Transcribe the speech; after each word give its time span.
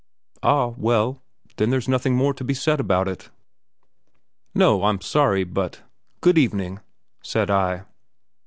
"A 0.41 0.69
h, 0.71 0.77
well, 0.79 1.21
then 1.57 1.69
there's 1.69 1.87
nothing 1.87 2.15
more 2.15 2.33
to 2.33 2.43
be 2.43 2.55
said 2.55 2.79
about 2.79 3.07
it!" 3.07 3.29
"No! 4.55 4.83
I'm 4.83 4.99
sorry, 4.99 5.43
but" 5.43 5.83
"Good 6.21 6.39
evening!" 6.39 6.79
said 7.21 7.51
I. 7.51 7.83